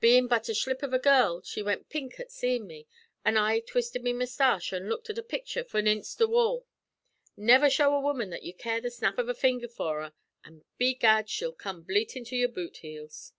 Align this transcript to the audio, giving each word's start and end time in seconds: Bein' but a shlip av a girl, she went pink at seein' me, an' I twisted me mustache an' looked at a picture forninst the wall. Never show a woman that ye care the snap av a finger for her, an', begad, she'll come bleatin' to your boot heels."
Bein' 0.00 0.26
but 0.26 0.48
a 0.48 0.52
shlip 0.52 0.82
av 0.82 0.92
a 0.92 0.98
girl, 0.98 1.42
she 1.42 1.62
went 1.62 1.88
pink 1.88 2.18
at 2.18 2.32
seein' 2.32 2.66
me, 2.66 2.88
an' 3.24 3.36
I 3.36 3.60
twisted 3.60 4.02
me 4.02 4.12
mustache 4.12 4.72
an' 4.72 4.88
looked 4.88 5.10
at 5.10 5.18
a 5.18 5.22
picture 5.22 5.62
forninst 5.62 6.18
the 6.18 6.26
wall. 6.26 6.66
Never 7.36 7.70
show 7.70 7.94
a 7.94 8.00
woman 8.00 8.30
that 8.30 8.42
ye 8.42 8.52
care 8.52 8.80
the 8.80 8.90
snap 8.90 9.16
av 9.16 9.28
a 9.28 9.32
finger 9.34 9.68
for 9.68 10.02
her, 10.02 10.12
an', 10.42 10.64
begad, 10.76 11.28
she'll 11.30 11.52
come 11.52 11.84
bleatin' 11.84 12.24
to 12.24 12.36
your 12.36 12.48
boot 12.48 12.78
heels." 12.78 13.32